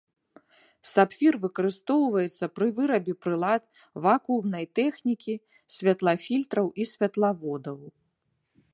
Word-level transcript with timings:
Сапфір 0.91 1.33
выкарыстоўваецца 1.43 2.45
пры 2.55 2.67
вырабе 2.79 3.13
прылад 3.25 3.63
вакуумнай 4.07 4.65
тэхнікі, 4.83 5.33
святлафільтраў 5.77 6.67
і 6.83 6.93
святлаводаў. 6.95 7.79